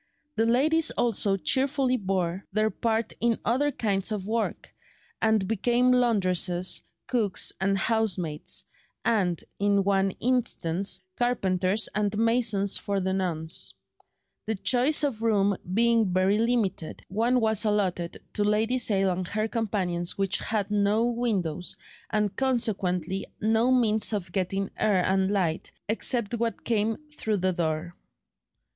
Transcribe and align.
The 0.35 0.47
ladies 0.47 0.89
also 0.89 1.37
cheerfully 1.37 1.95
bore 1.95 2.43
their 2.51 2.71
part 2.71 3.13
in 3.21 3.37
other 3.45 3.69
kinds 3.71 4.11
of 4.11 4.25
work, 4.25 4.73
and 5.21 5.47
became 5.47 5.91
laundresses, 5.91 6.81
cooks, 7.05 7.53
and 7.61 7.77
housemaids, 7.77 8.65
and, 9.05 9.43
in 9.59 9.83
one 9.83 10.09
instance, 10.19 11.01
carpenters 11.19 11.87
and 11.93 12.17
masons 12.17 12.77
for 12.77 12.99
the 12.99 13.13
nonce. 13.13 13.75
The 14.47 14.55
choice 14.55 15.03
of 15.03 15.21
rooms 15.21 15.59
being 15.71 16.11
very 16.11 16.39
limited, 16.39 17.05
one 17.07 17.39
was 17.39 17.63
allotted 17.63 18.19
to 18.33 18.43
Lady 18.43 18.79
Sale 18.79 19.11
and 19.11 19.27
her 19.27 19.47
companions 19.47 20.17
which 20.17 20.39
had 20.39 20.71
no 20.71 21.05
windows, 21.05 21.77
and 22.09 22.35
consequently 22.35 23.27
no 23.39 23.69
means 23.71 24.13
of 24.13 24.31
getting 24.31 24.71
air 24.77 25.05
and 25.05 25.31
light, 25.31 25.71
except 25.87 26.33
what 26.39 26.63
came 26.63 26.97
through 27.11 27.37
the 27.37 27.53
door. 27.53 27.93